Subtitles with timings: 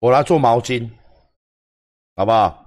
[0.00, 0.90] 我来做毛巾，
[2.16, 2.66] 好不好？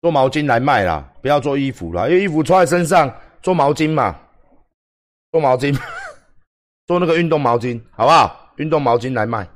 [0.00, 3.12] 做毛巾来卖啦，不要做衣服啦，因为衣服穿在身上，
[3.42, 4.18] 做毛巾嘛，
[5.32, 5.74] 做毛巾，
[6.86, 8.52] 做那个运动毛巾，好不好？
[8.56, 9.48] 运动毛巾来卖，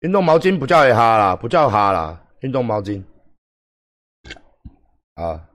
[0.00, 3.04] 运动毛巾不叫哈啦，不叫哈啦，运动毛巾，
[5.14, 5.48] 啊。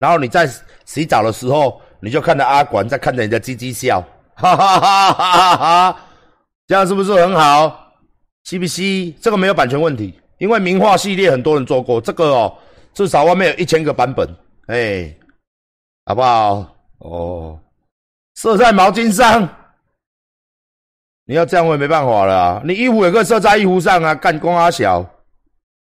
[0.00, 0.48] 然后你在
[0.84, 4.00] 洗澡的时候，你就看着阿管在看着你的鸡鸡笑，
[4.34, 5.56] 哈哈哈哈哈
[5.92, 6.07] 哈，
[6.68, 7.94] 这样是不是很好
[8.44, 9.14] ？？CPC？
[9.22, 12.58] 这个没有版权问题，因为名画系列很多人做过，这个哦，
[12.92, 14.28] 至少外面有一千个版本，
[14.66, 15.16] 哎，
[16.04, 16.76] 好不好？
[16.98, 17.58] 哦，
[18.34, 19.48] 射在毛巾上，
[21.24, 22.62] 你要这样我也没办法了。
[22.62, 25.02] 你衣服也可以射在衣服上啊，干工阿小，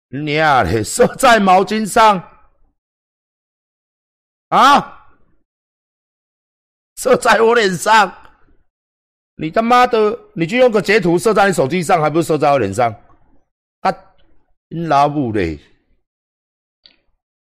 [0.09, 2.19] 你啊，射在毛巾上
[4.49, 5.07] 啊，
[6.97, 8.11] 射在我脸上。
[9.37, 12.95] 你他妈的，你就用个截图设在你手机上，还不是设在我脸上？
[13.81, 13.95] 啊，
[14.89, 15.59] 拉布嘞！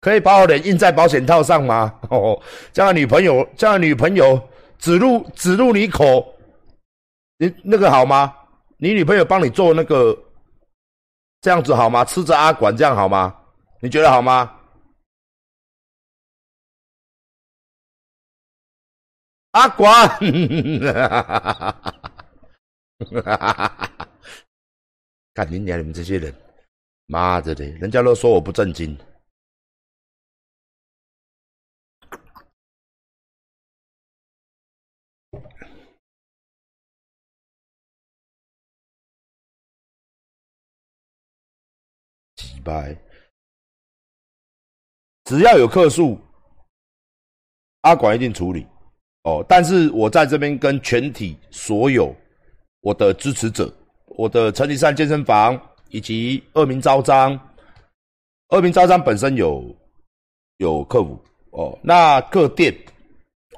[0.00, 1.92] 可以把我脸印在保险套上吗？
[2.10, 2.40] 哦，
[2.72, 4.40] 这样女朋友，这样女朋友
[4.78, 6.34] 指入指入你口，
[7.38, 8.32] 你那个好吗？
[8.76, 10.16] 你女朋友帮你做那个，
[11.40, 12.04] 这样子好吗？
[12.04, 13.34] 吃着阿管这样好吗？
[13.80, 14.57] 你觉得好吗？
[19.58, 20.08] 阿管，
[25.34, 26.32] 看 你娘你们这些人，
[27.06, 27.72] 妈的嘞！
[27.80, 28.96] 人家都说我不正经。
[42.36, 42.96] 几百，
[45.24, 46.16] 只要有客数，
[47.80, 48.64] 阿管一定处理。
[49.28, 52.14] 哦，但是我在这边跟全体所有
[52.80, 53.70] 我的支持者，
[54.16, 57.38] 我的陈立山健身房以及二名招商，
[58.48, 59.62] 二名招商本身有
[60.56, 62.74] 有客服哦，那各店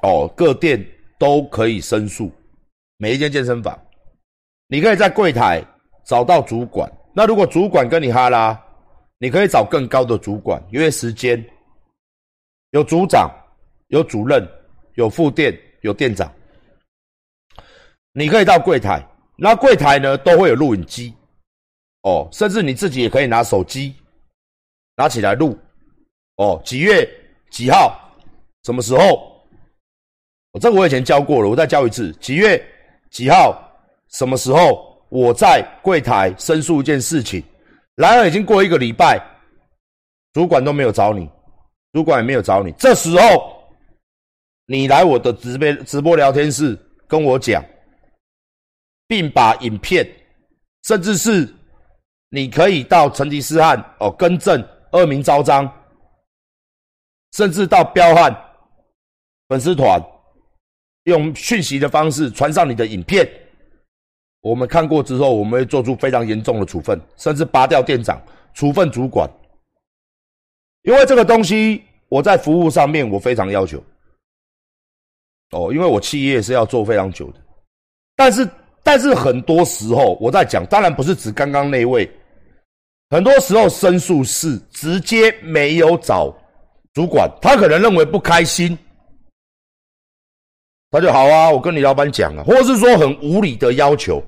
[0.01, 0.85] 哦各店
[1.17, 2.29] 都可以申诉，
[2.97, 3.79] 每一间健身房，
[4.67, 5.63] 你可以在柜台
[6.03, 8.61] 找到主管，那如果主管跟你哈拉，
[9.19, 11.41] 你可以找更高的主管约时间，
[12.71, 13.31] 有组长，
[13.87, 14.45] 有主任。
[14.95, 16.31] 有副店，有店长，
[18.13, 19.05] 你可以到柜台，
[19.37, 21.13] 那柜台呢都会有录影机，
[22.01, 23.95] 哦，甚至你自己也可以拿手机
[24.97, 25.57] 拿起来录，
[26.35, 27.09] 哦，几月
[27.49, 27.97] 几号，
[28.63, 29.29] 什么时候？
[30.51, 32.61] 我这个我以前教过了，我再教一次，几月
[33.09, 33.57] 几号，
[34.09, 34.89] 什么时候？
[35.07, 37.43] 我在柜台申诉一件事情，
[37.95, 39.21] 然而已经过一个礼拜，
[40.33, 41.29] 主管都没有找你，
[41.91, 43.60] 主管也没有找你，这时候。
[44.71, 47.61] 你来我的直播直播聊天室跟我讲，
[49.05, 50.09] 并把影片，
[50.83, 51.45] 甚至是
[52.29, 55.69] 你可以到成吉思汗哦更正恶名昭彰，
[57.33, 58.33] 甚至到彪悍
[59.49, 60.01] 粉丝团
[61.03, 63.29] 用讯息的方式传上你的影片，
[64.39, 68.21] 我们看过之后，我们会做出非常严重的处分，甚至拔掉店长，
[68.53, 69.29] 处分主管，
[70.83, 73.83] 因为这个东西我在服务上面我非常要求。
[75.51, 77.39] 哦，因为我企业是要做非常久的，
[78.15, 78.49] 但是
[78.83, 82.09] 但是很多时候我在讲，当然不是指刚刚那位，
[83.09, 86.33] 很多时候申诉是直接没有找
[86.93, 88.77] 主管，他可能认为不开心，
[90.89, 94.23] 他就好啊，我跟你老板讲啊，或是说很无理的要求，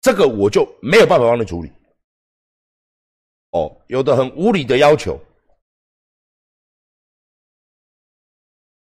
[0.00, 1.70] 这个我就没有办法帮你处理。
[3.50, 5.20] 哦，有的很无理的要求。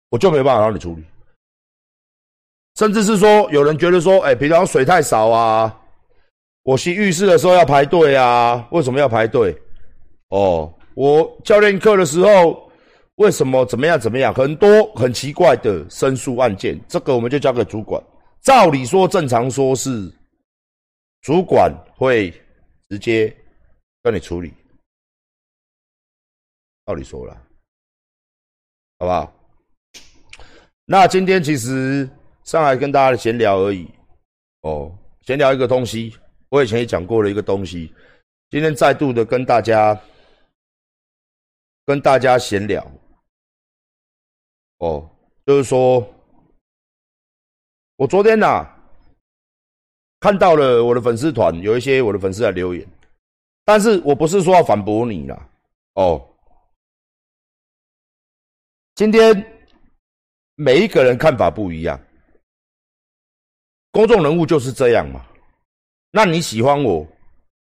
[0.09, 1.03] 我就没办法让你处理，
[2.75, 5.79] 甚至是说有人觉得说，哎，平常水太少啊，
[6.63, 9.55] 我洗浴室的时候要排队啊，为什么要排队？
[10.29, 12.71] 哦，我教练课的时候
[13.15, 14.33] 为什么怎么样怎么样？
[14.33, 18.01] 很多很奇怪的申诉案件，这个我们就交给主管。
[18.41, 20.11] 照理说，正常说是
[21.21, 22.31] 主管会
[22.89, 23.35] 直接
[24.01, 24.53] 跟你处理，
[26.85, 27.35] 照理说了，
[28.97, 29.38] 好不好？
[30.91, 32.09] 那今天其实
[32.43, 33.87] 上来跟大家闲聊而已，
[34.61, 34.91] 哦，
[35.21, 36.17] 闲聊一个东西，
[36.49, 37.93] 我以前也讲过了一个东西，
[38.49, 39.95] 今天再度的跟大家
[41.85, 42.83] 跟大家闲聊，
[44.79, 45.07] 哦，
[45.45, 46.03] 就是说，
[47.97, 48.67] 我昨天呐
[50.19, 52.83] 看到了我的粉丝团有一些我的粉丝在留言，
[53.63, 55.49] 但是我不是说要反驳你啦，
[55.93, 56.27] 哦，
[58.95, 59.58] 今天。
[60.61, 61.97] 每一个人看法不一样，
[63.91, 65.25] 公众人物就是这样嘛。
[66.11, 67.07] 那你喜欢我，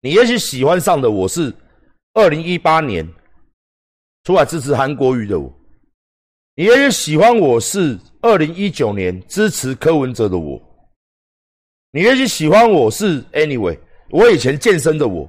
[0.00, 1.54] 你也许喜欢上的我是
[2.14, 3.06] 二零一八年
[4.24, 5.54] 出来支持韩国瑜的我，
[6.54, 10.58] 你也许喜欢我是二零一九年支持柯文哲的我，
[11.90, 13.78] 你也许喜欢我是 anyway，
[14.08, 15.28] 我以前健身的我，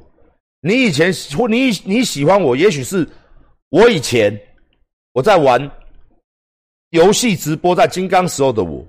[0.62, 3.06] 你以前或你你喜欢我，也许是
[3.72, 4.34] 我以前
[5.12, 5.70] 我在玩
[6.90, 8.86] 游戏直播在金刚时候的我，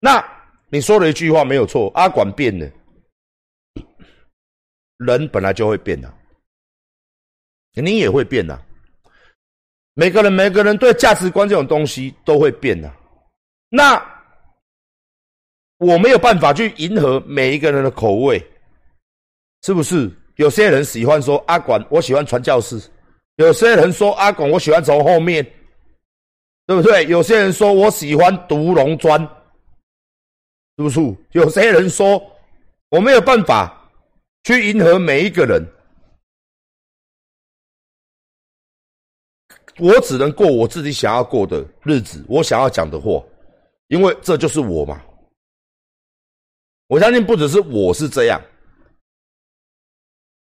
[0.00, 0.34] 那。
[0.70, 2.68] 你说了一句话没有错，阿管变了，
[4.96, 6.12] 人本来就会变的，
[7.74, 8.60] 你也会变的。
[9.92, 12.92] 每个人每个人对价值观这种东西都会变的。
[13.68, 14.04] 那
[15.78, 18.44] 我没有办法去迎合每一个人的口味，
[19.62, 20.10] 是不是？
[20.36, 22.78] 有些人喜欢说阿管，我喜欢传教士；
[23.36, 25.46] 有些人说阿管，我喜欢从后面，
[26.66, 27.04] 对不对？
[27.06, 29.20] 有些人说我喜欢独龙砖。
[30.76, 31.00] 是不是？
[31.30, 32.20] 有些人说
[32.88, 33.88] 我没有办法
[34.42, 35.64] 去迎合每一个人，
[39.78, 43.24] 我只能过我自己想要过的日子，我想要讲的话，
[43.86, 45.00] 因为这就是我嘛。
[46.88, 48.42] 我相信不只是我是这样，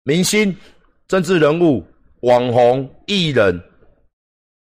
[0.04, 0.56] 明星、
[1.08, 1.84] 政治人物、
[2.20, 3.60] 网红、艺人，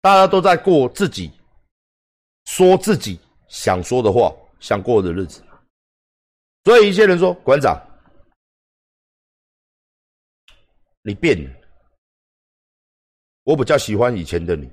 [0.02, 1.32] 大家都在过自己
[2.46, 4.34] 说自己想说的话。
[4.62, 5.44] 想过的日子，
[6.64, 7.76] 所以一些人说馆长，
[11.02, 11.52] 你变了，
[13.42, 14.70] 我比较喜欢以前的你，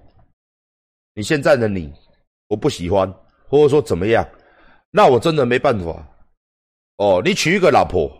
[1.14, 1.90] 你现在的你
[2.48, 3.10] 我不喜欢，
[3.48, 4.22] 或者说怎么样，
[4.90, 6.06] 那我真的没办法。
[6.96, 8.14] 哦，你娶一个老婆，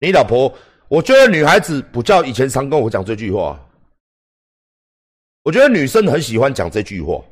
[0.00, 0.52] 你老婆，
[0.88, 3.56] 我觉得女孩子不叫以前常跟我讲这句话，
[5.42, 7.22] 我觉得女生很喜欢讲这句话，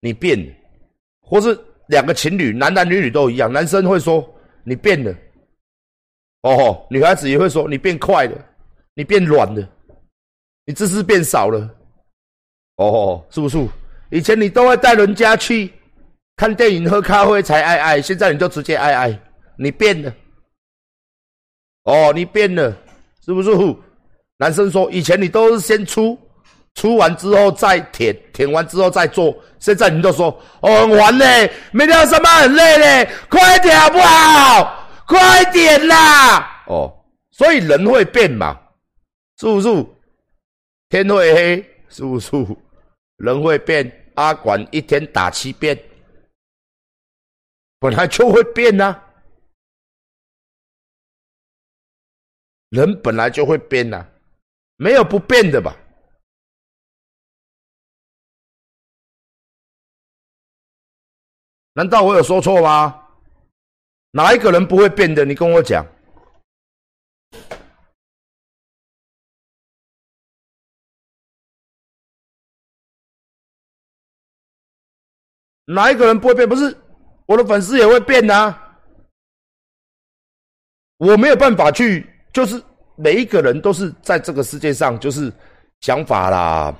[0.00, 0.52] 你变了，
[1.20, 1.58] 或是。
[1.90, 3.52] 两个情侣，男男女女都一样。
[3.52, 4.24] 男生会说
[4.62, 5.12] 你变了，
[6.42, 8.46] 哦，女孩子也会说你变快了，
[8.94, 9.68] 你变软了，
[10.64, 11.68] 你姿势变少了，
[12.76, 13.58] 哦，是不是？
[14.12, 15.68] 以前你都会带人家去
[16.36, 19.20] 看电影、喝咖啡才爱爱，现在你就直接爱爱，
[19.58, 20.14] 你变了，
[21.82, 22.72] 哦，你变了，
[23.24, 23.50] 是不是？
[24.36, 26.16] 男生说以前你都是先出。
[26.80, 29.36] 出完之后再舔，舔完之后再做。
[29.58, 30.28] 现在你都说
[30.62, 34.88] 哦很烦嘞，没聊什么很累嘞，快点好不好？
[35.06, 36.64] 快点啦！
[36.68, 36.90] 哦，
[37.32, 38.58] 所以人会变嘛，
[39.36, 39.68] 是不是？
[40.88, 42.30] 天会黑，是不是？
[43.18, 43.98] 人会变。
[44.14, 45.78] 阿管一天打七遍，
[47.78, 49.02] 本来就会变呐。
[52.70, 54.06] 人本来就会变呐，
[54.76, 55.74] 没有不变的吧？
[61.80, 62.94] 难道我有说错吗？
[64.10, 65.24] 哪一个人不会变的？
[65.24, 65.82] 你跟我讲。
[75.64, 76.46] 哪一个人不会变？
[76.46, 76.76] 不是
[77.24, 78.76] 我的粉丝也会变啊。
[80.98, 82.62] 我没有办法去，就是
[82.94, 85.32] 每一个人都是在这个世界上，就是
[85.80, 86.78] 想法啦。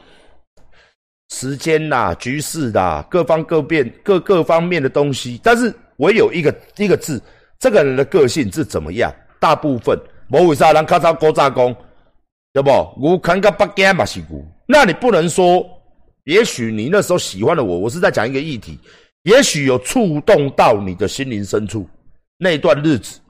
[1.31, 7.23] 时间呐，局势啦，各方各变，各各方面的东西，但是唯有一个一个字，
[7.59, 9.15] 这个人的个性是怎么样？
[9.39, 9.97] 大部分，
[10.29, 11.75] 某为啥人咔嚓高炸工，
[12.53, 12.71] 对不？
[13.01, 15.65] 我看个八件嘛是古，那你不能说，
[16.25, 18.77] 也许你那时候喜欢了我，我是在讲一个议题，
[19.23, 21.89] 也许有触动到你的心灵深处
[22.39, 23.21] 那段日子，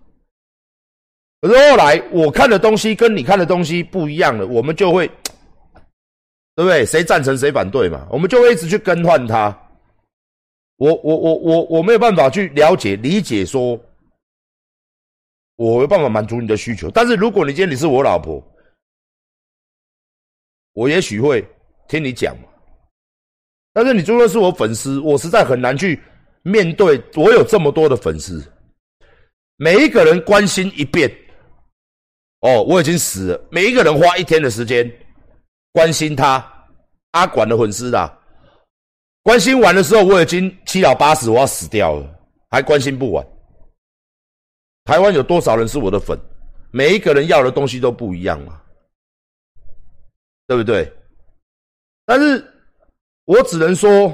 [1.42, 5.08] 可是后来我看的东西跟你看的东西不一样了，我们就会。
[6.56, 6.84] 对不对？
[6.84, 8.06] 谁赞成谁反对嘛？
[8.10, 9.56] 我们就会一直去更换他。
[10.76, 13.78] 我我我我我没有办法去了解理解，说
[15.56, 16.90] 我有办法满足你的需求。
[16.90, 18.42] 但是如果你今天你是我老婆，
[20.72, 21.46] 我也许会
[21.86, 22.44] 听你讲嘛。
[23.72, 26.00] 但是你如果是我粉丝，我实在很难去
[26.42, 28.42] 面对我有这么多的粉丝，
[29.56, 31.10] 每一个人关心一遍。
[32.40, 33.48] 哦，我已经死了。
[33.50, 34.90] 每一个人花一天的时间。
[35.72, 36.44] 关心他
[37.12, 38.18] 阿管的粉丝的，
[39.22, 43.26] 关心完的时候，我已经七老八十，我要死掉了，还关心不完。
[44.84, 46.18] 台湾有多少人是我的粉？
[46.72, 48.60] 每一个人要的东西都不一样嘛，
[50.46, 50.90] 对不对？
[52.04, 52.44] 但是
[53.24, 54.12] 我只能说，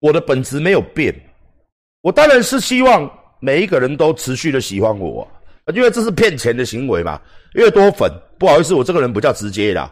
[0.00, 1.14] 我的本质没有变。
[2.00, 3.10] 我当然是希望
[3.40, 5.26] 每一个人都持续的喜欢我。
[5.74, 7.20] 因为这是骗钱的行为嘛，
[7.52, 9.90] 越多粉，不好意思，我这个人比较直接啦，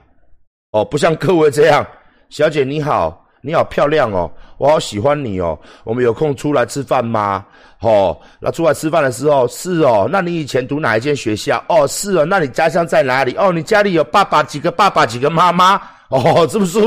[0.72, 1.86] 哦，不像各位这样，
[2.30, 7.44] 小姐你好，你好漂亮哦，我好喜欢你哦，我们有空出来吃饭吗？
[7.80, 11.62] 哦，那出来吃饭的时候是哦，那你以前读哪一间学校？
[11.68, 13.34] 哦，是哦，那你家乡在哪里？
[13.36, 15.80] 哦，你家里有爸爸几个爸爸几个妈妈？
[16.08, 16.78] 哦，是不是？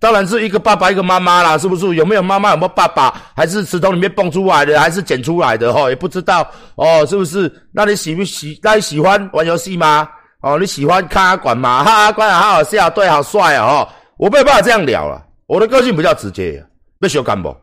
[0.00, 1.94] 当然是一个爸爸一个妈妈啦，是不是？
[1.94, 2.50] 有没有妈妈？
[2.50, 3.10] 有没有爸爸？
[3.36, 4.80] 还是石头里面蹦出来的？
[4.80, 5.72] 还是捡出来的？
[5.72, 7.50] 哦，也不知道哦，是不是？
[7.70, 8.58] 那你喜不喜？
[8.62, 10.08] 那你喜欢玩游戏吗？
[10.40, 11.84] 哦，你喜欢看阿管吗？
[11.84, 13.88] 哈，阿管好好笑，对，好帅啊哦。
[14.16, 16.64] 我没有办法这样聊了，我的个性比较直接，
[16.98, 17.56] 不修干不？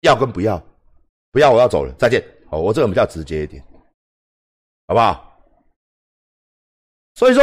[0.00, 0.60] 要跟不要？
[1.30, 2.22] 不要，我要走了，再见。
[2.50, 3.62] 哦，我这个比较直接一点，
[4.88, 5.40] 好不好？
[7.14, 7.42] 所以说。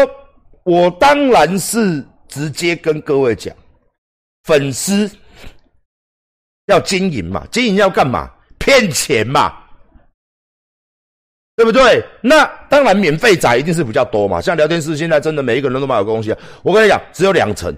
[0.63, 3.53] 我当然是直接跟各位讲，
[4.43, 5.09] 粉丝
[6.67, 8.29] 要经营嘛，经营要干嘛？
[8.57, 9.53] 骗钱嘛，
[11.57, 12.01] 对不对？
[12.21, 14.39] 那当然免费仔一定是比较多嘛。
[14.39, 17.75] 像聊天室现在真的每一个人都买有东西啊，我跟你讲，只有两成，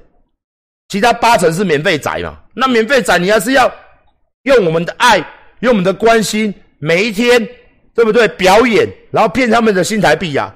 [0.90, 2.40] 其他八成是免费仔嘛。
[2.54, 3.74] 那免费仔你要是要
[4.44, 5.18] 用我们的爱，
[5.62, 7.44] 用我们的关心，每一天
[7.96, 8.28] 对不对？
[8.28, 10.56] 表演，然后骗他们的新台币呀。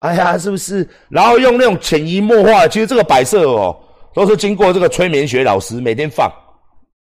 [0.00, 0.86] 哎呀，是不是？
[1.08, 3.76] 然后用那种潜移默化，其实这个摆设哦，
[4.14, 6.30] 都是经过这个催眠学老师每天放，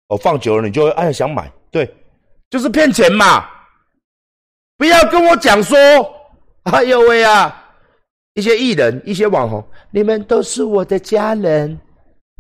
[0.08, 1.94] 哦，放久了你就会哎呀想买，对，
[2.50, 3.46] 就是骗钱嘛。
[4.78, 5.78] 不要跟我讲说，
[6.64, 7.64] 哎呦喂啊，
[8.34, 11.78] 一些艺人、一些网红，你们都是我的家人，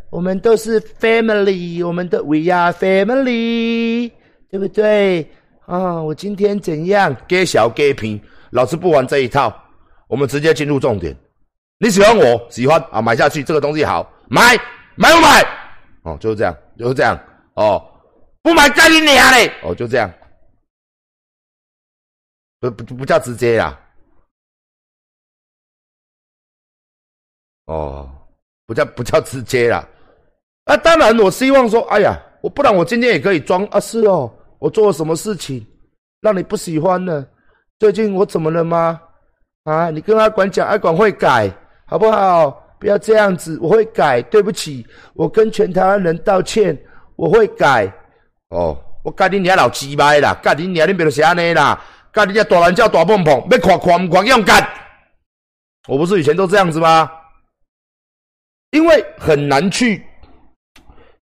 [0.09, 4.09] 我们都是 family，我们的 we are family，
[4.49, 5.27] 对不对？
[5.65, 7.15] 啊，我今天怎样？
[7.27, 8.19] 给小给平，
[8.51, 9.53] 老子不玩这一套。
[10.07, 11.15] 我们直接进入重点，
[11.79, 14.55] 你喜欢我喜欢啊，买下去这个东西好买
[14.95, 15.43] 买不买？
[16.03, 17.19] 哦，就是这样，就是这样
[17.55, 17.83] 哦，
[18.41, 19.51] 不买干你娘嘞！
[19.63, 20.11] 哦，就这样，
[22.59, 23.79] 不不不叫直接呀，
[27.65, 28.09] 哦，
[28.67, 29.87] 不叫不叫直接啦。
[30.65, 35.65] 啊，当然我希望说，哎呀，我不然我今天也可以装啊，是哦，我做了什么事情
[36.21, 37.27] 让你不喜欢呢？
[37.79, 39.01] 最近我怎么了吗？
[39.65, 41.51] 啊，你跟阿管讲，阿管会改，
[41.85, 42.49] 好不好？
[42.79, 46.77] 不要这样子，我会改，对不起，我跟全台湾人道歉，
[47.15, 47.91] 我会改。
[48.49, 51.81] 哦，我改你娘老鸡掰啦，改你娘你别都是安尼啦，
[52.11, 54.67] 改你家大人叫大蹦蹦，要看看唔看用干。
[55.87, 57.09] 我不是以前都这样子吗？
[58.69, 60.05] 因为很难去，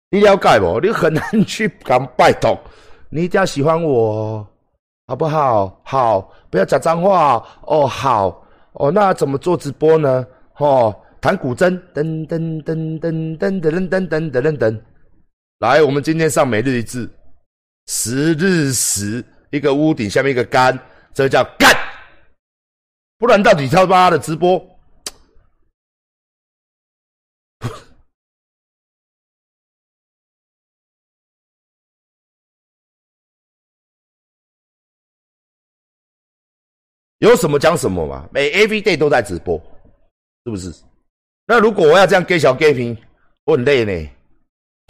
[0.10, 0.81] 你了解不？
[0.81, 2.60] 你很难去敢拜托，
[3.10, 4.46] 你一定要喜欢我。
[5.07, 5.81] 好不好？
[5.85, 7.87] 好，不要讲脏话哦。
[7.87, 10.25] 好哦，那怎么做直播呢？
[10.57, 14.81] 哦，弹古筝，噔噔噔噔噔噔噔噔噔噔噔。
[15.59, 17.09] 来，我们今天上每日一字，
[17.87, 20.77] 十日十，一个屋顶下面一个干，
[21.13, 21.73] 这叫干。
[23.17, 24.61] 不然到底他妈的直播？
[37.19, 39.57] 有什么讲什么嘛，每 every day 都在直播，
[40.45, 40.71] 是不是？
[41.47, 42.95] 那如果我要这样给小给平，
[43.45, 44.09] 我很累呢。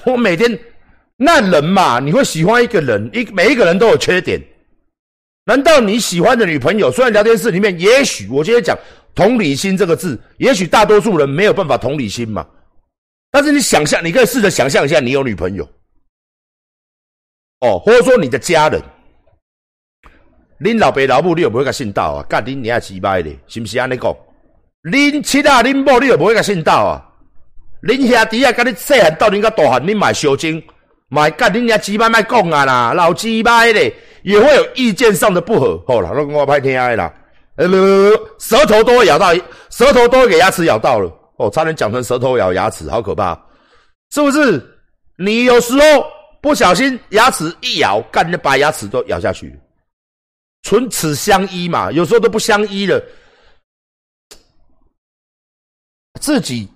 [0.05, 0.59] 我每天
[1.15, 4.41] 那人嘛，你会喜欢一个人，一每一个人都有缺点。
[5.45, 8.77] 难道你喜欢的女朋友，虽然聊天室里面，也许我今天讲
[9.15, 12.45] 同理心这个字，也许大多数人没有办法同理心嘛。
[13.31, 15.63] 但是你想象，你可以试着想象一下，你有女朋友，
[17.61, 18.81] 哦，或者说你的家人。
[20.59, 22.25] 恁老爸老母，你又不会甲信道啊？
[22.27, 24.15] 干恁娘鸡掰咧，是毋是安尼讲？
[24.83, 27.03] 恁妻啊，恁某，你又不会甲信道啊？
[27.83, 30.61] 恁兄弟啊，甲你细汉到恁甲大汉，恁买小精，
[31.09, 35.79] 买干恁娘鸡掰卖讲啊啦，老鸡掰咧，也会有意见上的不合。
[35.87, 37.13] 好啦，那我拍天爱啦，
[37.57, 37.67] 呃，
[38.39, 39.31] 舌头都会咬到，
[39.69, 41.11] 舌头都会给牙齿咬到了。
[41.37, 43.39] 哦，差点讲成舌头咬牙齿，好可怕，
[44.09, 44.59] 是不是？
[45.19, 46.05] 你有时候
[46.41, 49.55] 不小心牙齿一咬，干就把牙齿都咬下去。
[50.67, 53.01] 唇齿相依嘛，有时候都不相依了。
[56.19, 56.67] 自己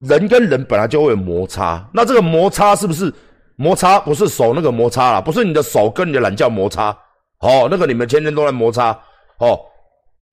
[0.00, 3.12] 人跟人本来就会有摩擦，那这个摩擦是不是
[3.54, 4.00] 摩擦？
[4.00, 6.90] 不是手那个摩擦啦，不是你的手跟你的懒觉摩擦。
[7.38, 8.90] 哦，那个你们天天都在摩擦。
[9.38, 9.60] 哦，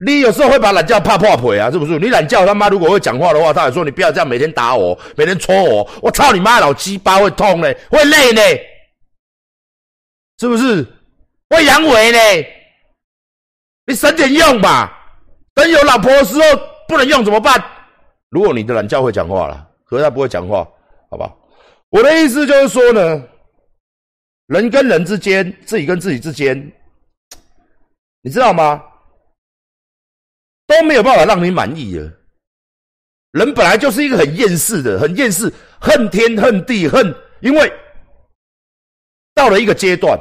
[0.03, 1.99] 你有时候会把懒觉怕破腿啊，是不是？
[1.99, 8.65] 你懒觉他妈如果会讲话的话，他还说你不要这样每天打我，每天戳我，我操你妈老鸡巴会痛嘞，会累嘞，
[10.39, 10.83] 是不是？
[11.51, 12.61] 会阳痿嘞。
[13.85, 14.91] 你省点用吧，
[15.53, 16.41] 等有老婆的时候
[16.87, 17.61] 不能用怎么办？
[18.29, 20.67] 如果你的懒觉会讲话了，可是他不会讲话，
[21.09, 21.31] 好吧？
[21.89, 23.23] 我的意思就是说呢，
[24.47, 26.71] 人跟人之间，自己跟自己之间，
[28.21, 28.83] 你知道吗？
[30.65, 32.11] 都没有办法让你满意了。
[33.31, 37.71] 人本来就是一个很厌世的，很厌世，恨天恨地恨，因为
[39.35, 40.17] 到了一个阶段，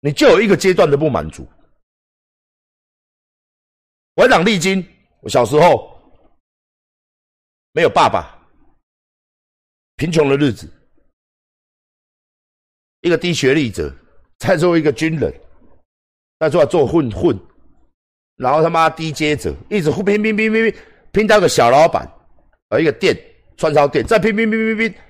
[0.00, 1.46] 你就有一个阶段的不满足。
[4.14, 4.86] 我长历经，
[5.20, 5.90] 我小时候
[7.72, 8.38] 没有爸爸，
[9.96, 10.68] 贫穷的日子，
[13.00, 13.90] 一个低学历者，
[14.38, 15.32] 再做一个军人，
[16.38, 17.38] 再做做混混，
[18.36, 20.74] 然后他妈低阶者，一直拼拼拼拼拼
[21.10, 22.06] 拼到个小老板，
[22.68, 23.18] 呃，一个店
[23.56, 25.00] 串烧店，再拼拼拼拼拼，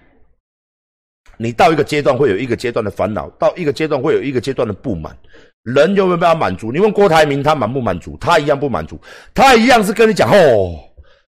[1.38, 5.18] 你到一个阶段会有一个阶段的烦恼，到一个阶段会有一个阶段的不满。
[5.62, 6.72] 人有没有办法满足？
[6.72, 8.16] 你问郭台铭，他满不满足？
[8.18, 9.00] 他一样不满足，
[9.34, 10.78] 他一样是跟你讲哦，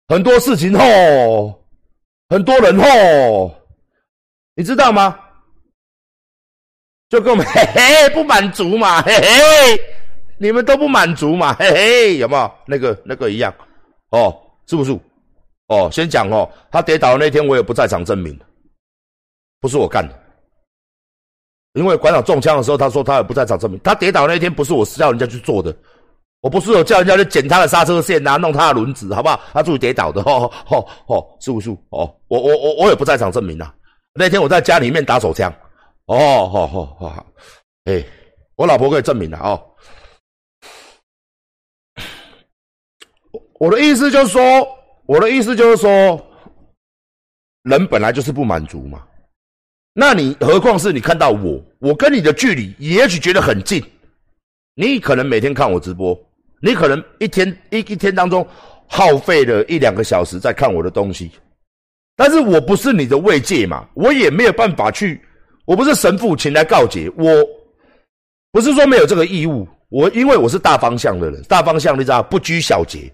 [0.09, 1.59] 很多事情哦，
[2.29, 3.53] 很多人哦，
[4.55, 5.19] 你知道吗？
[7.09, 9.81] 就跟我们 嘿嘿不满足嘛，嘿嘿，
[10.39, 13.53] 你们都不满足嘛，嘿嘿，有没有那个那个一样？
[14.11, 14.97] 哦，是不是？
[15.67, 18.39] 哦，先讲哦，他跌倒的那天我也不在场证明，
[19.61, 20.15] 不是我干的。
[21.75, 23.79] 因为馆长中枪的时候，他说他也不在场证明。
[23.85, 25.75] 他跌倒那天不是我叫人家去做的，
[26.41, 29.41] 我不是有叫人家去剪他的刹车线啊，弄他的轮子，好不好？
[29.53, 31.71] 他自己跌倒的，哦哦哦，是不是？
[31.91, 33.73] 哦，我我我我也不在场证明啊。
[34.15, 35.53] 那天我在家里面打手枪，
[36.07, 37.27] 哦，好好好，
[37.85, 38.05] 哎，
[38.57, 39.63] 我老婆可以证明的哦。
[43.61, 44.43] 我的意思就是说，
[45.07, 46.21] 我的意思就是说，
[47.63, 49.07] 人本来就是不满足嘛。
[50.01, 53.85] 那你何况是你看到我，我跟你的距离也许觉得很近，
[54.75, 56.19] 你可能每天看我直播，
[56.63, 58.49] 你可能一天一一天当中
[58.87, 61.31] 耗费了一两个小时在看我的东西，
[62.17, 65.21] 但是我不是你的慰藉嘛，我也没有办法去，
[65.67, 67.31] 我不是神父请来告解，我
[68.53, 73.13] 不是说没有这个义务，我因为我是大方向的人，大方向你知道不拘小节，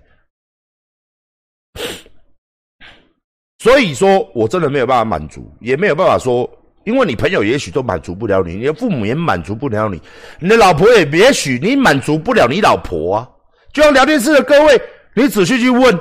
[3.59, 6.49] 所以说我真的没有办法满足，也没有办法说。
[6.87, 10.01] 因为你朋友也许都满足不了你，你的父母也满足不了你，
[10.39, 13.29] 你的老婆也也许你满足不了你老婆啊。
[13.73, 14.81] 就像聊天室的各位，
[15.13, 15.99] 你仔细去问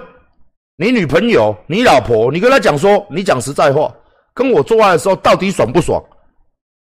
[0.77, 3.91] 你女朋友、你老婆，你跟她讲说，你讲实在话，
[4.31, 5.99] 跟我做爱的时候到底爽不爽？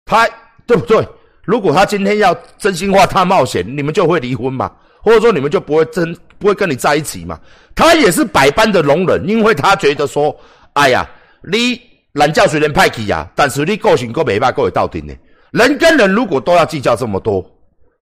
[0.04, 0.28] 她
[0.66, 1.02] 对不对？
[1.42, 4.70] 如果她今天要真心话大冒险，你们就会离婚嘛？
[5.02, 7.40] 或者说你们就不会真不会跟你在一起嘛？
[7.74, 10.38] 她也是百般的容忍，因为她觉得说，
[10.74, 11.08] 哎呀，
[11.42, 11.80] 你。
[12.14, 15.14] 懒觉虽然派去呀，但是你个性够美吧，够有道德呢。
[15.52, 17.44] 人跟人如果都要计较这么多，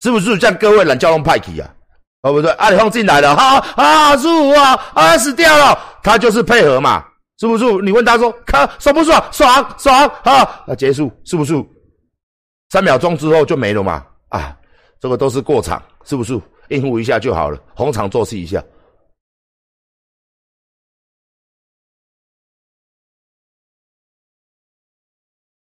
[0.01, 1.69] 是不是像各位懒觉用派去呀？
[2.21, 2.49] 哦不对？
[2.53, 7.05] 阿里放进来了，哈啊，师傅啊，啊死掉了，他就是配合嘛，
[7.39, 7.63] 是不是？
[7.83, 9.23] 你问他说，看爽不爽？
[9.31, 10.63] 爽爽啊！
[10.65, 11.53] 那结束是不是？
[12.71, 14.03] 三秒钟之后就没了嘛？
[14.29, 14.57] 啊，
[14.99, 16.39] 这个都是过场，是不是？
[16.69, 18.63] 应付一下就好了，红场作戏一下。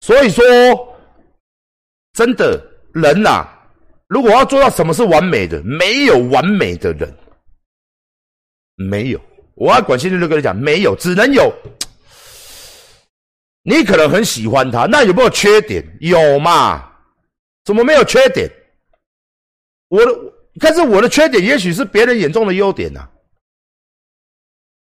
[0.01, 0.43] 所以说，
[2.13, 2.59] 真的
[2.93, 3.47] 人呐，
[4.07, 7.11] 如果要做到什么是完美的，没有完美的人，
[8.75, 9.21] 没有。
[9.53, 11.53] 我要管心就跟你讲，没有，只能有。
[13.63, 15.85] 你可能很喜欢他，那有没有缺点？
[15.99, 16.91] 有嘛？
[17.63, 18.49] 怎么没有缺点？
[19.89, 20.11] 我的，
[20.59, 23.07] 但是我的缺点也许是别人眼中的优点呐。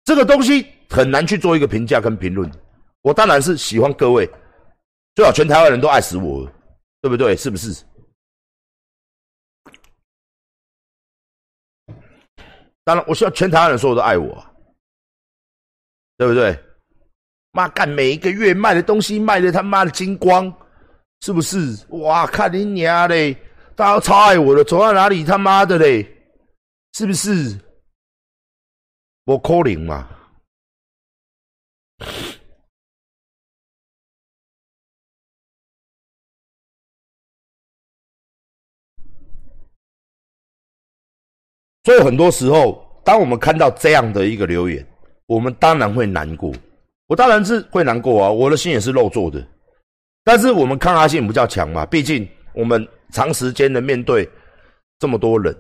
[0.07, 2.51] 这个东西很难去做一个评价跟评论。
[3.03, 4.27] 我当然是喜欢各位。
[5.21, 6.51] 最好全台湾人都爱死我，
[7.03, 7.37] 对不对？
[7.37, 7.85] 是不是？
[12.85, 14.43] 当然，我希望全台湾人所有都爱我，
[16.17, 16.59] 对不对？
[17.51, 20.51] 妈干，每一个月卖的东西卖的他妈的精光，
[21.21, 21.87] 是不是？
[21.91, 23.35] 哇，看你娘嘞！
[23.77, 26.03] 大家都超爱我的，走到哪里他妈的嘞，
[26.95, 27.61] 是不是？
[29.25, 30.09] 我可能嘛？
[41.85, 44.87] 所以很多时候，当我们看到这样的一个留言，
[45.27, 46.53] 我们当然会难过。
[47.07, 49.45] 我当然是会难过啊，我的心也是肉做的。
[50.23, 54.29] 但是我们抗压性比较强嘛，毕竟我们长时间的面对
[54.99, 55.57] 这么多人，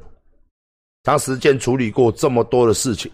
[1.02, 3.10] 长时间处理过这么多的事情，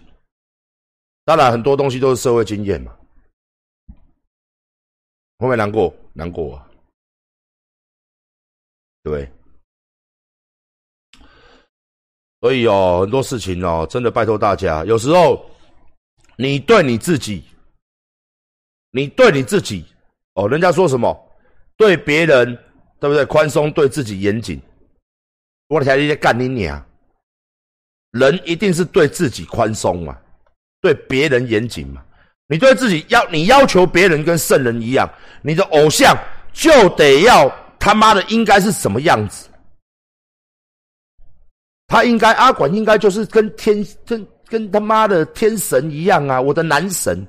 [1.23, 2.93] 当然很多东西都是社会经验嘛。
[5.39, 5.93] 会不会难过？
[6.13, 6.67] 难过啊，
[9.03, 9.29] 对。
[12.41, 15.43] 所以哦，很多事情哦，真的拜托大家，有时候
[16.35, 17.43] 你对你自己，
[18.91, 19.85] 你对你自己
[20.35, 21.17] 哦，人家说什么
[21.75, 22.57] 对别人
[22.99, 23.25] 对不对？
[23.25, 24.61] 宽松，对自己严谨。
[25.67, 26.83] 我台你在干你娘，
[28.11, 30.17] 人一定是对自己宽松嘛。
[30.79, 32.03] 对别人严谨嘛。
[32.47, 35.09] 你对自己要，你要求别人跟圣人一样，
[35.41, 36.17] 你的偶像
[36.53, 39.49] 就得要他妈的应该是什么样子？
[41.87, 47.25] 他应该阿管应该就是跟天跟跟他妈的天神一样啊，我的男神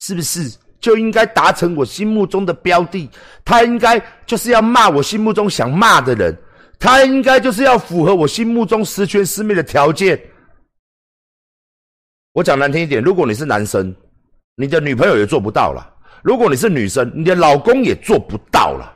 [0.00, 3.08] 是不是就应该达成我心目中的标的？
[3.44, 6.36] 他应该就是要骂我心目中想骂的人，
[6.78, 10.20] 他应该就是要符合我心目中十全十美的条件。
[12.32, 13.94] 我讲难听一点，如果你是男生。
[14.56, 15.90] 你的女朋友也做不到了。
[16.22, 18.94] 如果你是女生，你的老公也做不到了。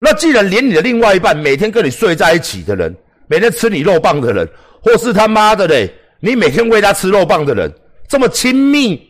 [0.00, 2.92] 那既然连你的另外一半每天跟你睡在一起的人，
[3.26, 4.48] 每天吃你肉棒的人，
[4.82, 7.72] 或是他妈的嘞，你每天喂他吃肉棒的人，
[8.08, 9.00] 这么亲密，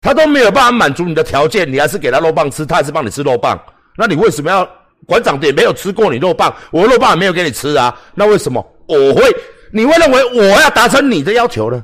[0.00, 3.60] 他都没有办法满足你的条件，你还是给他肉棒吃，他还是帮你吃肉棒。
[3.96, 4.68] 那你为什么要
[5.06, 7.96] 馆长也没有吃过你肉棒，我肉棒也没有给你吃啊？
[8.14, 9.24] 那为什么我会？
[9.72, 11.82] 你会认为我要达成你的要求呢？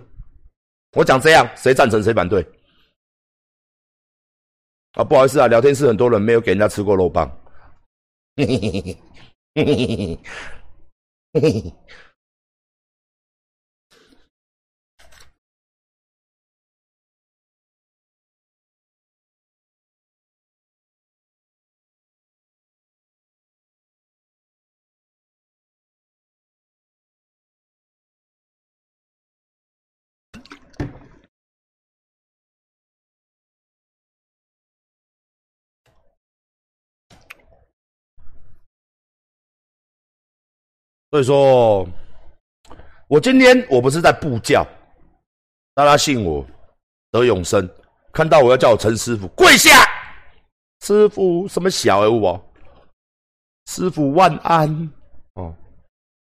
[0.92, 2.44] 我讲这样，谁赞成谁反对？
[4.92, 7.30] 啊，不好意思啊，聊天室很多人没有给人家吃过肉棒。
[11.34, 11.72] 嘿嘿嘿
[41.10, 41.88] 所以说，
[43.08, 44.66] 我今天我不是在布教，
[45.74, 46.44] 大家信我
[47.10, 47.68] 得永生。
[48.12, 49.70] 看到我要叫我陈师傅跪下，
[50.82, 52.44] 师傅什么小人物哦？
[53.66, 54.68] 师傅万安
[55.34, 55.54] 哦。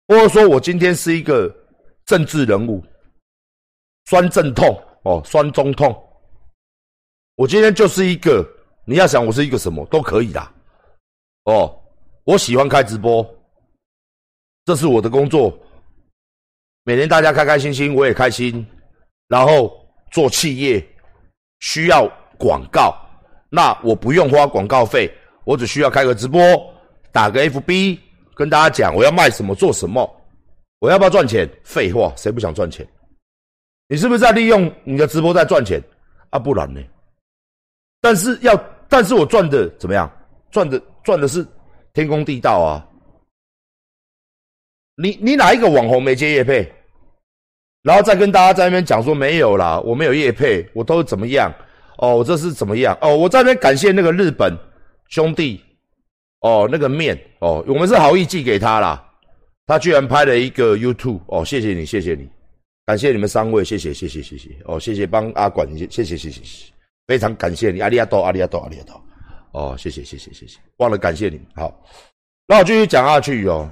[0.07, 1.53] 或者说我今天是一个
[2.05, 2.81] 政治人物，
[4.05, 5.93] 酸阵痛哦，酸中痛。
[7.35, 8.47] 我今天就是一个，
[8.85, 10.53] 你要想我是一个什么都可以啦。
[11.45, 11.77] 哦，
[12.25, 13.29] 我喜欢开直播。
[14.67, 15.57] 这是我的工作，
[16.83, 18.67] 每天大家开开心心，我也开心。
[19.29, 19.73] 然后
[20.11, 20.85] 做企业
[21.61, 22.05] 需要
[22.37, 22.93] 广告，
[23.49, 25.09] 那我不用花广告费，
[25.45, 26.41] 我只需要开个直播，
[27.13, 27.97] 打个 FB，
[28.35, 30.05] 跟大家讲我要卖什么做什么，
[30.81, 31.49] 我要不要赚钱？
[31.63, 32.85] 废话，谁不想赚钱？
[33.87, 35.81] 你是不是在利用你的直播在赚钱？
[36.31, 36.81] 啊，不然呢？
[38.01, 38.53] 但是要，
[38.89, 40.11] 但是我赚的怎么样？
[40.51, 41.47] 赚的赚的是
[41.93, 42.83] 天公地道啊！
[44.97, 46.71] 你你哪一个网红没接叶配，
[47.83, 51.53] 然后再跟大家在那边讲说没有啦，我没有叶配，我都怎么样？
[51.99, 52.97] 哦，我这是怎么样？
[53.01, 54.57] 哦，我在那边感谢那个日本
[55.09, 55.63] 兄弟，
[56.41, 59.03] 哦，那个面哦，我们是好意寄给他啦，
[59.67, 62.29] 他居然拍了一个 YouTube 哦，谢谢你，谢谢你，
[62.87, 66.41] 感谢你们三位，谢谢谢谢谢谢哦，谢谢帮阿管，谢谢谢谢，
[67.07, 69.03] 非常感谢你，阿里亚多阿里亚多阿里亚多，
[69.53, 71.83] 哦，谢谢谢谢谢谢，忘了感谢你，好，
[72.47, 73.71] 那我继续讲下去哦。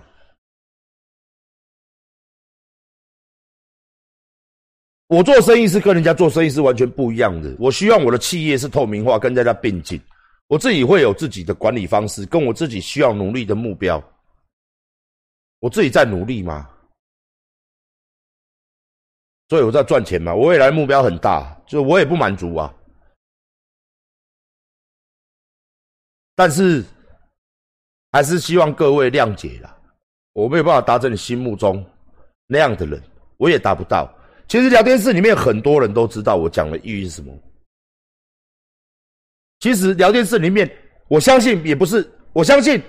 [5.08, 7.54] 我做生意是跟人家做生意是完全不一样的。
[7.58, 10.00] 我希望我的企业是透明化，跟大家并进。
[10.46, 14.02] 我自己会有自己的管理方式，跟我自己需要努力的目标。
[15.60, 16.68] 我自己在努力嘛，
[19.48, 20.34] 所以我在赚钱嘛。
[20.34, 22.74] 我未来目标很大，就我也不满足啊。
[26.34, 26.84] 但是
[28.10, 29.74] 还是希望各位谅解啦，
[30.32, 31.84] 我没有办法达成你心目中
[32.46, 33.02] 那样的人，
[33.36, 34.12] 我也达不到。
[34.48, 37.32] 其实聊天室里面很多人都知道我讲的意义是什么。
[39.60, 40.70] 其实聊天室里面，
[41.08, 42.80] 我相信也不是，我相信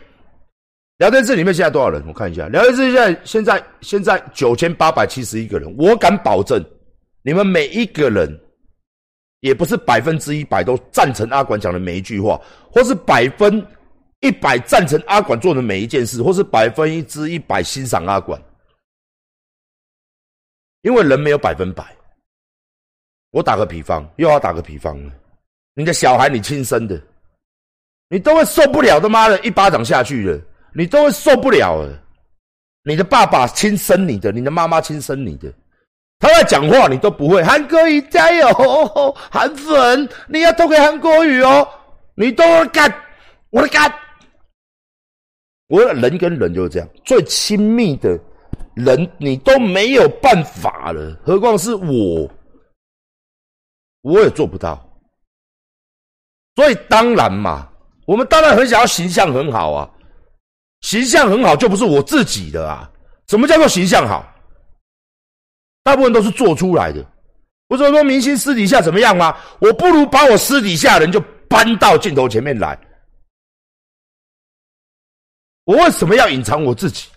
[0.97, 2.03] 聊天室里面现在多少人？
[2.05, 5.73] 我看一下，聊天室现在现在现在九千八百七十一个人。
[5.77, 6.61] 我敢保证，
[7.21, 8.29] 你们每一个人
[9.39, 12.39] 也不是百分之一百都赞成阿管讲的每一句话，
[12.69, 13.65] 或是百分
[14.19, 18.41] 一百赞成阿管做的每一件事，或是百分之一百欣赏阿管。
[20.85, 21.83] 因为人没有百分百，
[23.31, 25.11] 我打个比方，又要打个比方了。
[25.73, 27.01] 你的小孩你亲生的，
[28.07, 30.39] 你都会受不了的，妈的一巴掌下去了，
[30.75, 31.91] 你都会受不了了。
[32.83, 35.51] 你的爸爸亲生你的，你的妈妈亲生你的，
[36.19, 37.43] 他在讲话你都不会。
[37.43, 38.47] 韩国语加油，
[39.31, 41.67] 韩粉你要多给韩国语哦，
[42.13, 42.93] 你都干，
[43.49, 43.91] 我的干。
[45.65, 48.19] 我人跟人就是这样，最亲密的。
[48.75, 52.29] 人你都没有办法了，何况是我，
[54.01, 54.81] 我也做不到。
[56.55, 57.69] 所以当然嘛，
[58.05, 59.89] 我们当然很想要形象很好啊，
[60.81, 62.89] 形象很好就不是我自己的啊。
[63.27, 64.25] 什么叫做形象好？
[65.83, 67.03] 大部分都是做出来的。
[67.67, 69.35] 不是说明星私底下怎么样吗？
[69.59, 72.79] 我不如把我私底下人就搬到镜头前面来。
[75.63, 77.09] 我为什么要隐藏我自己？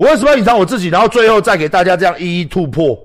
[0.00, 0.88] 我为什么要隐藏我自己？
[0.88, 2.98] 然后最后再给大家这样一一突破，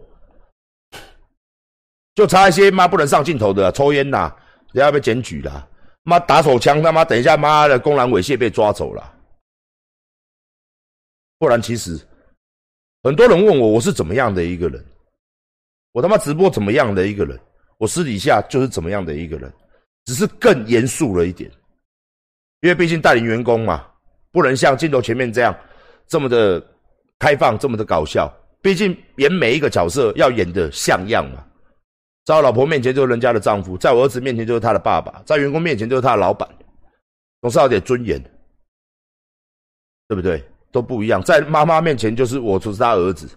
[2.15, 4.33] 就差一些妈不能上镜头的抽烟呐，
[4.71, 5.67] 人家被检举了，
[6.03, 9.13] 妈打手枪，他妈等一下妈的公然猥亵被抓走了。
[11.37, 11.99] 不然其实
[13.03, 14.81] 很多人问我我是怎么样的一个人，
[15.91, 17.37] 我他妈直播怎么样的一个人，
[17.77, 19.51] 我私底下就是怎么样的一个人，
[20.05, 21.51] 只是更严肃了一点，
[22.61, 23.85] 因为毕竟带领员工嘛。
[24.31, 25.53] 不能像镜头前面这样
[26.07, 26.65] 这么的
[27.19, 28.31] 开放，这么的搞笑。
[28.61, 31.43] 毕竟演每一个角色要演的像样嘛。
[32.25, 36.49] 在我老婆面前就是人家的丈夫，在我儿子面前就是他的爸爸，在员工面前就是他的老板，
[37.41, 38.19] 总是要点尊严，
[40.07, 40.43] 对不对？
[40.71, 41.21] 都不一样。
[41.21, 43.29] 在妈妈面前就是我就是他儿子，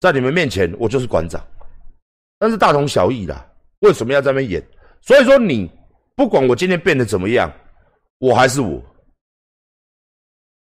[0.00, 1.44] 在你们面前我就是馆长，
[2.38, 3.44] 但是大同小异啦。
[3.80, 4.64] 为什么要在那边演？
[5.02, 5.70] 所以说你
[6.14, 7.52] 不管我今天变得怎么样，
[8.18, 8.80] 我还是我。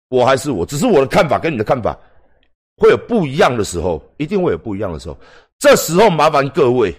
[0.08, 1.98] 我还是我，只是我的看法跟你的看法
[2.76, 5.18] 会有不一样的时候，一定会有不一样的时候。
[5.58, 6.94] 这时候麻烦各位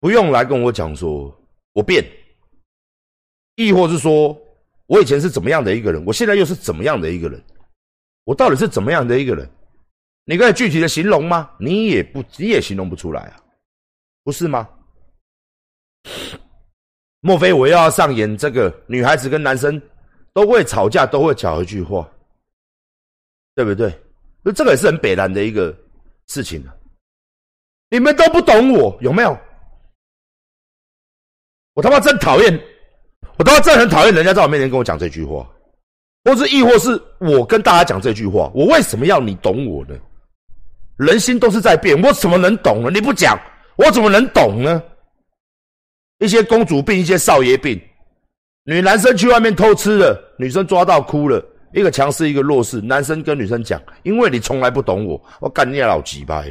[0.00, 1.32] 不用来跟我讲说
[1.74, 2.04] 我变，
[3.56, 4.36] 亦或是说
[4.86, 7.42] 我以前是怎么样的一个人，我现在又是怎么样的一个人，
[8.24, 9.48] 我到底是怎么样的一个人？
[10.24, 11.50] 你可以具体的形容吗？
[11.58, 13.40] 你也不，你也形容不出来啊，
[14.24, 14.68] 不是吗？
[17.20, 19.80] 莫非我要上演这个女孩子跟男生？
[20.38, 22.08] 都会吵架，都会讲一句话，
[23.56, 23.92] 对不对？
[24.40, 25.76] 那这个也是很北然的一个
[26.28, 26.70] 事情啊！
[27.90, 29.36] 你们都不懂我，有没有？
[31.74, 32.60] 我他妈真讨厌，
[33.36, 35.44] 我他妈真很讨厌人家在我面前跟我讲这句话，
[36.22, 39.98] 或是亦或是我跟大家讲这句话，我为什么要你懂我呢？
[40.98, 42.90] 人心都是在变，我怎么能懂呢？
[42.92, 43.36] 你不讲，
[43.74, 44.80] 我怎么能懂呢？
[46.20, 47.80] 一些公主病，一些少爷病。
[48.68, 52.82] 女男生去外面偷吃了，女生抓到哭了，一个强势，一个弱势。
[52.82, 56.44] 男生跟女生讲：“因为你从来不懂我，我干你老鸡巴。”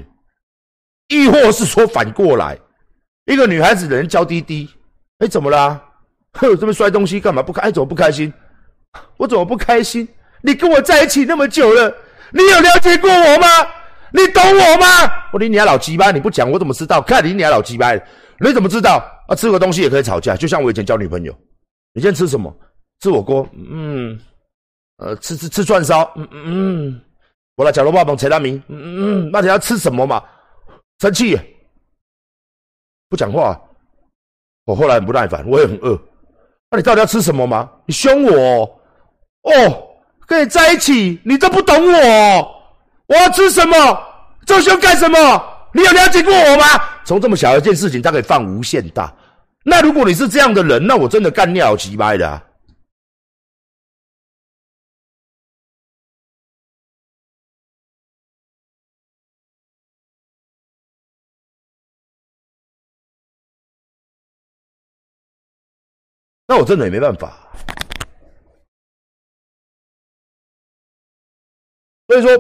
[1.10, 2.58] 亦或是说反过来，
[3.27, 4.67] 一个女孩子的人娇滴滴，
[5.19, 5.80] 哎，怎么啦？
[6.34, 7.62] 呵，这么摔东西干嘛不开？
[7.62, 8.34] 哎，怎么不开心？
[9.17, 10.08] 我怎么不开心？
[10.41, 11.95] 你跟我在一起那么久了，
[12.32, 13.47] 你有了解过我吗？
[14.12, 14.88] 你懂我吗？
[15.32, 16.99] 我理你老鸡巴，你不讲我怎么知道？
[16.99, 17.93] 看你你老鸡巴，
[18.39, 19.06] 你怎么知道？
[19.27, 21.32] 啊，吃个东西也可以吵架，就像我以前交女朋友。
[21.97, 22.55] 你今天吃什么？
[22.99, 23.49] 吃火锅？
[23.53, 24.19] 嗯，
[24.97, 26.07] 呃，吃吃吃串烧？
[26.15, 27.01] 嗯嗯，
[27.55, 28.62] 我来角落爸帮陈大明。
[28.67, 30.23] 嗯嗯，那你要吃什么嘛？
[30.99, 31.36] 生气，
[33.10, 33.60] 不讲话。
[34.65, 35.99] 我后来很不耐烦，我也很饿。
[36.69, 37.67] 那你到底要吃什么吗？
[37.88, 38.79] 你凶我？
[39.41, 39.88] 哦，
[40.27, 41.99] 跟你在一起，你都不懂我。
[43.07, 43.75] 我要吃什么？
[44.45, 45.17] 这么凶干什么？
[45.73, 46.63] 你有了解过我吗？
[47.03, 49.12] 从这么小一件事情，它可以放无限大。
[49.69, 52.41] 那如果你是这样的人，那我真的干尿急掰的。
[66.47, 67.38] 那我真的也没办法。
[72.08, 72.32] 所以说，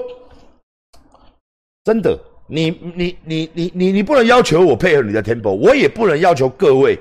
[1.83, 6.97] 真的，你你你你你你不能要求我配合你的 tempo，我也不能要求各位。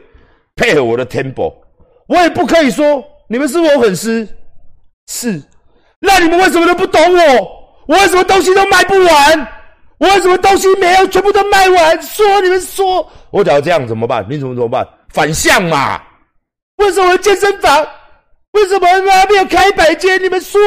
[0.57, 1.55] 配合我的 tempo，
[2.09, 4.27] 我也不可以说你们是我粉丝，
[5.07, 5.41] 是，
[6.01, 7.67] 那你们为什么都不懂我？
[7.87, 9.49] 我为什么东西都卖不完？
[9.99, 12.03] 我为什么东西没有全部都卖完？
[12.03, 14.27] 说你们说，我假如这样怎么办？
[14.29, 14.87] 你怎么怎么办？
[15.11, 16.03] 反向嘛？
[16.77, 17.87] 为什么健身房？
[18.53, 20.23] 为什么还没有开百间？
[20.23, 20.61] 你们说？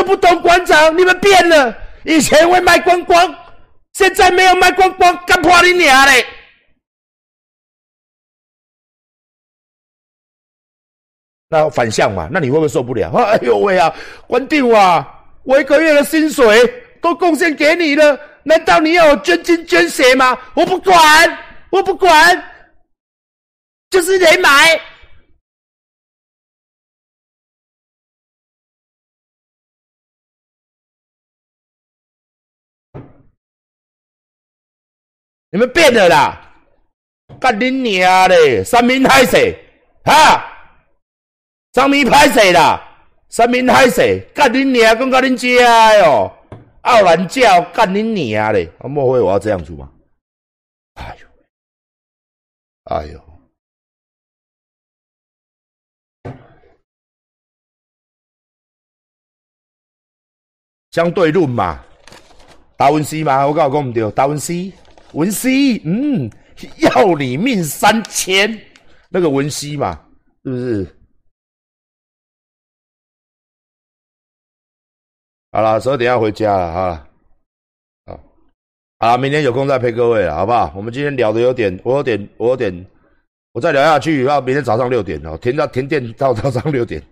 [0.00, 1.76] 都不懂馆长，你们变了。
[2.04, 3.34] 以前会卖光光，
[3.92, 6.24] 现在没有卖光光，干破你娘嘞！
[11.50, 12.30] 那反向嘛？
[12.32, 13.12] 那你会不会受不了？
[13.12, 13.94] 哎呦喂啊，
[14.26, 15.06] 关定啊！
[15.42, 16.66] 我一个月的薪水
[17.02, 20.38] 都贡献给你了，难道你要我捐精捐血吗？
[20.54, 22.42] 我不管，我不管，
[23.90, 24.80] 就是得买。
[35.50, 36.46] 你们变了啦！
[37.40, 38.62] 干你娘嘞！
[38.62, 39.56] 三明拍谁？
[40.04, 40.44] 哈！
[41.72, 42.80] 三明拍谁啦？
[43.28, 44.20] 三明拍谁？
[44.34, 44.96] 干你娘！
[44.96, 46.32] 跟干你家哟！
[46.82, 48.70] 傲然叫干恁娘嘞！
[48.80, 49.90] 莫非我要这样子吗？
[50.94, 51.26] 哎呦！
[52.84, 53.20] 哎呦！
[60.92, 61.84] 相对论嘛，
[62.76, 64.74] 达文西嘛，我搞讲唔对，达文西。
[65.12, 66.30] 文熙，嗯，
[66.78, 68.60] 要你命三千，
[69.08, 69.98] 那个文熙嘛，
[70.44, 70.96] 是不是？
[75.52, 77.08] 好了，十二点要回家了哈，
[78.06, 78.20] 好，
[79.00, 80.72] 好，明天有空再陪各位了，好不好？
[80.76, 82.86] 我们今天聊的有点，我有点，我有点，
[83.50, 87.02] 我再聊下去，要明天早上六点哦，停到停电到早上六点。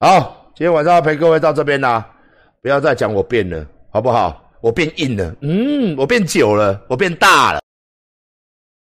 [0.00, 2.12] 好，今天晚上要陪各位到这边啦，
[2.60, 4.51] 不要再讲我变了，好不好？
[4.62, 7.61] 我变硬了，嗯，我变久了，我变大了。